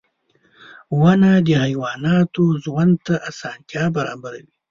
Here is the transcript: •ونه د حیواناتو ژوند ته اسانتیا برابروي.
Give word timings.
•ونه 0.99 1.31
د 1.45 1.49
حیواناتو 1.63 2.43
ژوند 2.63 2.93
ته 3.05 3.15
اسانتیا 3.29 3.85
برابروي. 3.95 4.53